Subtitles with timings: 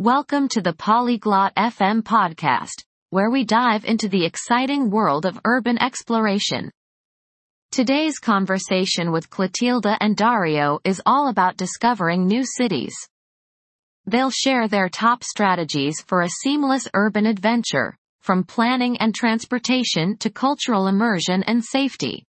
[0.00, 5.76] Welcome to the Polyglot FM podcast, where we dive into the exciting world of urban
[5.76, 6.70] exploration.
[7.70, 12.94] Today's conversation with Clotilde and Dario is all about discovering new cities.
[14.06, 20.30] They'll share their top strategies for a seamless urban adventure, from planning and transportation to
[20.30, 22.24] cultural immersion and safety.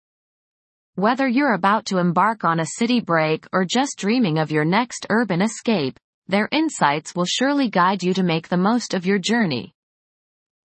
[0.95, 5.05] Whether you're about to embark on a city break or just dreaming of your next
[5.11, 9.73] urban escape, their insights will surely guide you to make the most of your journey.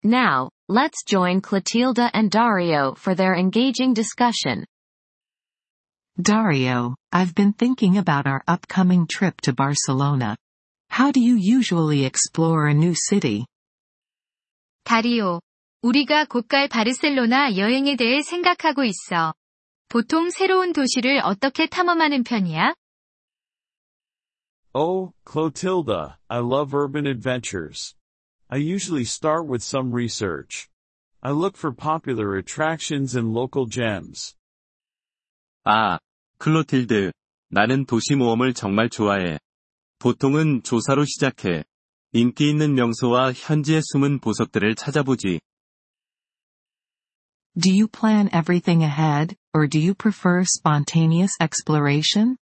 [0.03, 4.65] Now, let's join Clotilde and Dario for their engaging discussion.
[6.21, 10.37] Dario, I've been thinking about our upcoming trip to Barcelona.
[10.91, 13.45] How do you usually explore a new city?
[14.85, 15.41] Dario,
[15.83, 19.35] 우리가 곧갈 바르셀로나 여행에 대해 생각하고 있어.
[19.89, 22.75] 보통 새로운 도시를 어떻게 탐험하는 편이야?
[24.75, 27.95] Oh, Clotilde, I love urban adventures.
[28.51, 30.69] I usually start with some research.
[31.23, 34.35] I look for popular attractions and local gems.
[35.65, 35.99] 아,
[36.39, 37.13] 클로틸드.
[37.51, 39.39] 나는 도시 모험을 정말 좋아해.
[39.99, 41.65] 보통은 조사로 시작해.
[42.13, 45.41] 인기 있는 명소와 현지의 숨은 보석들을 찾아보지.
[47.59, 52.37] Do you plan everything ahead, or do you prefer spontaneous exploration?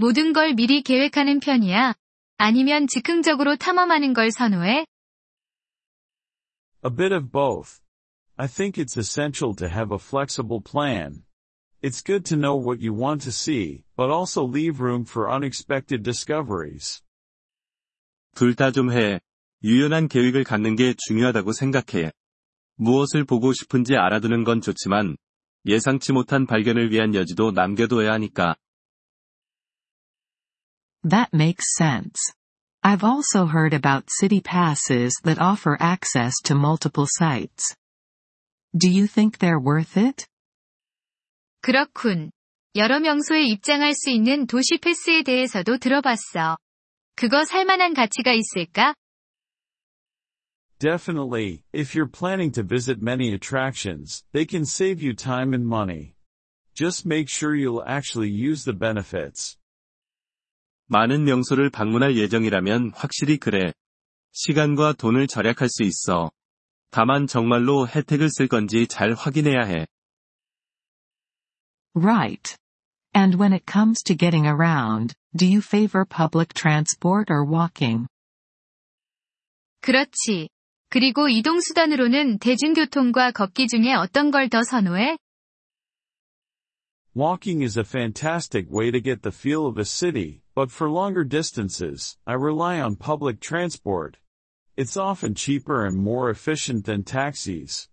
[0.00, 1.92] 모든 걸 미리 계획하는 편이야?
[2.36, 4.86] 아니면 즉흥적으로 탐험하는 걸 선호해?
[6.84, 7.80] A bit of both.
[8.36, 11.24] I think it's essential to have a flexible plan.
[11.82, 16.04] It's good to know what you want to see, but also leave room for unexpected
[16.04, 17.02] discoveries.
[18.36, 19.18] 둘 다 좀 해.
[19.64, 22.12] 유연한 계획을 갖는 게 중요하다고 생각해.
[22.76, 25.16] 무엇을 보고 싶은지 알아두는 건 좋지만,
[25.66, 28.54] 예상치 못한 발견을 위한 여지도 남겨둬야 하니까.
[31.03, 32.17] That makes sense.
[32.83, 37.75] I've also heard about city passes that offer access to multiple sites.
[38.75, 40.27] Do you think they're worth it?
[41.61, 42.31] 그렇군.
[42.75, 46.57] 여러 명소에 입장할 수 있는 도시 패스에 대해서도 들어봤어.
[47.15, 48.95] 그거 살만한 가치가 있을까?
[50.79, 56.15] Definitely, if you're planning to visit many attractions, they can save you time and money.
[56.73, 59.56] Just make sure you'll actually use the benefits.
[60.88, 63.72] 많은 명소를 방문할 예정이라면 확실히 그래.
[64.32, 66.30] 시간과 돈을 절약할 수 있어.
[66.90, 69.86] 다만 정말로 혜택을 쓸 건지 잘 확인해야 해.
[71.94, 72.56] Right.
[73.14, 78.06] And when it comes to getting around, do you favor public transport or walking?
[79.80, 80.48] 그렇지.
[80.90, 85.18] 그리고 이동수단으로는 대중교통과 걷기 중에 어떤 걸 더 선호해?
[87.17, 91.23] Walking is a fantastic way to get the feel of a city, but for longer
[91.23, 94.17] distances, I rely on public transport.
[94.75, 97.87] It's often cheaper and more efficient than taxis.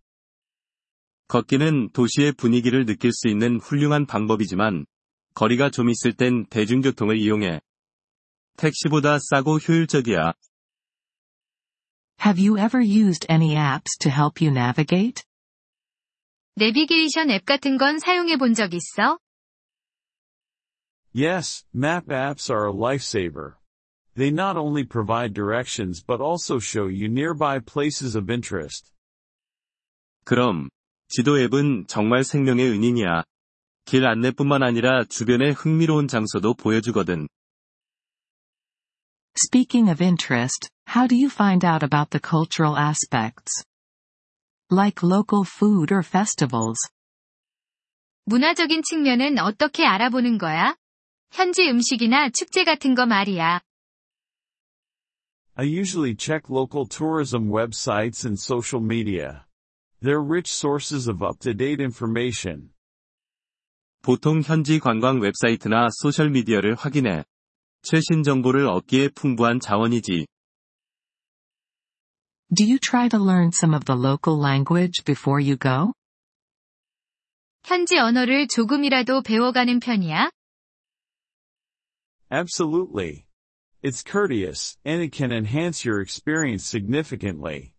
[1.28, 4.86] 걷기는 도시의 분위기를 느낄 수 있는 훌륭한 방법이지만,
[5.34, 7.60] 거리가 좀 있을 땐 대중교통을 이용해.
[8.56, 10.32] 택시보다 싸고 효율적이야.
[12.24, 15.24] Have you ever used any apps to help you navigate?
[16.56, 19.18] 내비게이션 앱 같은 건 사용해 본 적 있어?
[21.14, 23.56] Yes, map apps are a lifesaver.
[24.16, 28.92] They not only provide directions but also show you nearby places of interest.
[30.24, 30.68] 그럼,
[31.08, 33.24] 지도 앱은 정말 생명의 은인이야.
[33.86, 37.26] 길 안내뿐만 아니라 주변의 흥미로운 장소도 보여주거든.
[39.36, 43.64] Speaking of interest, how do you find out about the cultural aspects?
[44.75, 46.77] Like local food or festivals.
[48.25, 50.75] 문화적인 측면은 어떻게 알아보는 거야?
[51.31, 53.61] 현지 음식이나 축제 같은 거 말이야.
[55.53, 59.45] I usually check local tourism websites and social media.
[60.03, 62.73] They're rich sources of up-to-date information.
[64.01, 67.23] 보통 현지 관광 웹사이트나 소셜 미디어를 확인해.
[67.81, 70.27] 최신 정보를 얻기에 풍부한 자원이지.
[72.52, 75.92] Do you try to learn some of the local language before you go?
[77.64, 80.30] 현지 언어를 조금이라도 배워가는 편이야?
[82.32, 83.26] Absolutely.
[83.82, 87.72] It's courteous, and it can enhance your experience significantly.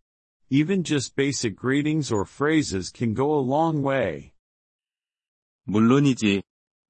[0.49, 4.31] Even just basic greetings or phrases can go a long way.
[5.65, 6.43] 물론이지.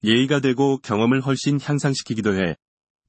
[0.04, 2.56] 예의가 되고 경험을 훨씬 향상시키기도 해.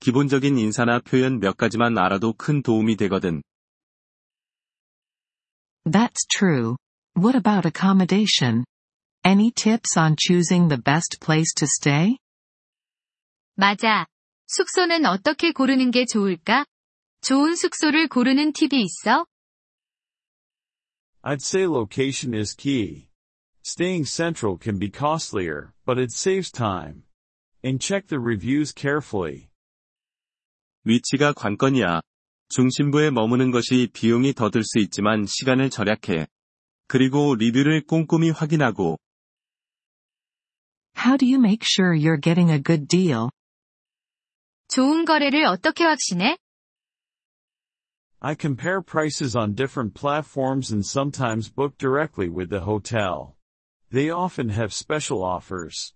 [0.00, 3.42] 기본적인 인사나 표현 몇 가지만 알아도 큰 도움이 되거든.
[5.86, 6.76] That's true.
[7.14, 8.64] What about accommodation?
[9.24, 12.16] Any tips on choosing the best place to stay?
[13.56, 14.06] 맞아.
[14.46, 16.64] 숙소는 어떻게 고르는 게 좋을까?
[17.22, 19.26] 좋은 숙소를 고르는 팁이 있어?
[21.22, 23.08] I'd say location is key.
[23.62, 27.04] Staying central can be costlier, but it saves time.
[27.62, 29.48] And check the reviews carefully.
[30.84, 32.00] 위치가 관건이야.
[32.49, 36.27] 중심부에 머무는 것이 비용이 더 들 수 있지만 시간을 절약해.
[36.87, 38.97] 그리고 리뷰를 꼼꼼히 확인하고
[40.97, 43.29] How do you make sure you're getting a good deal?
[44.69, 46.37] 좋은 거래를 어떻게 확신해?
[48.19, 53.35] I compare prices on different platforms and sometimes book directly with the hotel.
[53.91, 55.93] They often have special offers.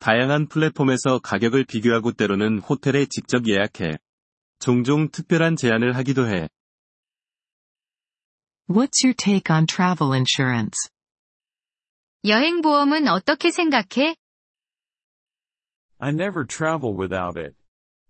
[0.00, 3.98] 다양한 플랫폼에서 가격을 비교하고 때로는 호텔에 직접 예약해.
[4.59, 6.49] 종종 특별한 제안을 하기도 해.
[8.67, 10.89] What's your take on travel insurance?
[12.25, 14.15] 여행 보험은 어떻게 생각해?
[15.99, 17.55] I never travel without it.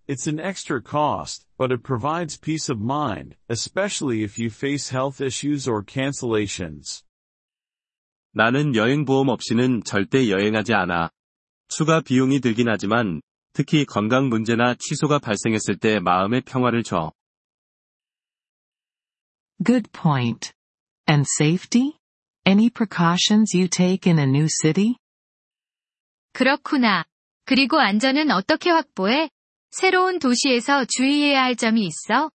[0.08, 5.20] It's an extra cost, but it provides peace of mind, especially if you face health
[5.20, 7.04] issues or cancellations.
[8.32, 11.10] 나는 여행보험 없이는 절대 여행하지 않아.
[11.68, 13.22] 추가 비용이 들긴 하지만,
[13.53, 17.13] 특히 건강 문제나 취소가 발생했을 때 마음의 평화를 줘.
[19.65, 20.53] Good point.
[21.09, 21.99] And safety?
[22.47, 24.97] Any precautions you take in a new city?
[26.33, 27.05] 그렇구나.
[27.45, 29.29] 그리고 안전은 어떻게 확보해?
[29.71, 32.31] 새로운 도시에서 주의해야 할 점이 있어?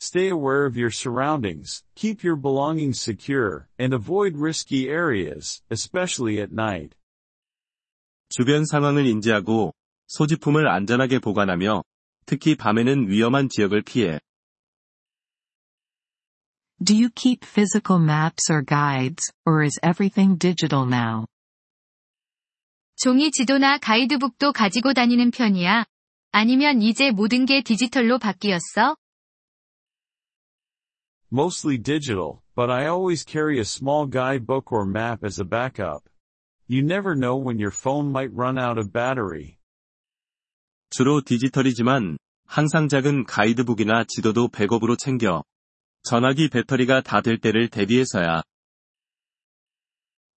[0.00, 6.52] Stay aware of your surroundings, keep your belongings secure, and avoid risky areas, especially at
[6.52, 6.94] night.
[8.36, 9.72] 주변 상황을 인지하고,
[10.08, 11.84] 소지품을 안전하게 보관하며,
[12.26, 14.18] 특히 밤에는 위험한 지역을 피해.
[16.84, 21.26] Do you keep physical maps or guides, or is everything digital now?
[22.96, 25.84] 종이 지도나 가이드북도 가지고 다니는 편이야?
[26.32, 28.96] 아니면 이제 모든 게 디지털로 바뀌었어?
[31.30, 36.02] Mostly digital, but I always carry a small guidebook or map as a backup.
[36.69, 39.57] You never know when your phone might run out of battery.
[40.91, 45.43] 주로 디지털이지만, 항상 작은 가이드북이나 지도도 백업으로 챙겨.
[46.03, 48.43] 전화기 배터리가 다 될 때를 대비해서야.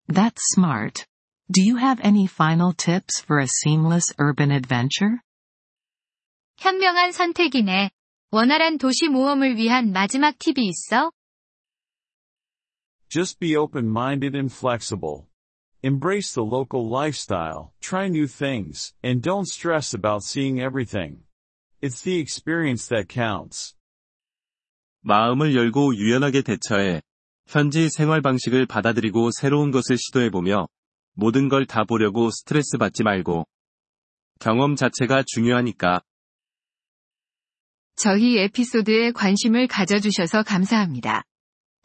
[0.08, 1.06] That's smart.
[1.52, 5.19] Do you have any final tips for a seamless urban adventure?
[6.58, 7.92] 현명한 선택이네.
[8.31, 11.12] 원활한 도시 모험을 위한 마지막 팁이 있어?
[13.10, 15.28] Just be open-minded and flexible.
[15.82, 21.25] Embrace the local lifestyle, try new things, and don't stress about seeing everything.
[21.82, 23.75] It's the experience that counts.
[25.02, 27.02] 마음을 열고 유연하게 대처해.
[27.46, 30.67] 현지 생활 방식을 받아들이고 새로운 것을 시도해보며,
[31.14, 33.46] 모든 걸 다 보려고 스트레스 받지 말고.
[34.40, 36.00] 경험 자체가 중요하니까.
[37.96, 41.23] 저희 에피소드에 관심을 가져주셔서 감사합니다.